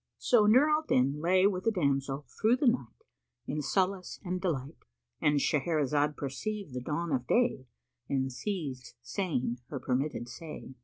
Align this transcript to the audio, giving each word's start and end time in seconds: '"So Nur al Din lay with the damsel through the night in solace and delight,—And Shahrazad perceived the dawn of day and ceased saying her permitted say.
'"So 0.17 0.47
Nur 0.47 0.67
al 0.67 0.81
Din 0.81 1.19
lay 1.21 1.45
with 1.45 1.63
the 1.65 1.69
damsel 1.71 2.25
through 2.27 2.55
the 2.55 2.65
night 2.65 3.03
in 3.45 3.61
solace 3.61 4.19
and 4.25 4.41
delight,—And 4.41 5.37
Shahrazad 5.37 6.17
perceived 6.17 6.73
the 6.73 6.81
dawn 6.81 7.11
of 7.11 7.27
day 7.27 7.67
and 8.09 8.31
ceased 8.31 8.95
saying 9.03 9.59
her 9.69 9.79
permitted 9.79 10.27
say. 10.27 10.73